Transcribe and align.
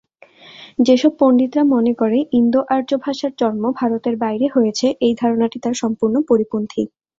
যেসব 0.79 1.11
পণ্ডিতরা 1.19 1.63
মনে 1.73 1.93
করে 1.93 2.17
ইন্দো- 2.31 2.67
আর্য 2.69 2.89
ভাষার 2.97 3.33
জন্ম 3.37 3.63
ভারতের 3.79 4.15
বাইরের 4.17 4.51
হয়েছে, 4.53 4.87
এই 5.05 5.13
ধারণাটি 5.21 5.57
তার 5.59 5.75
সম্পূর্ণ 5.75 6.15
পরিপন্থী। 6.29 6.83